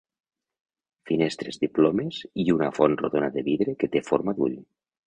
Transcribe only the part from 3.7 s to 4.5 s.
que té forma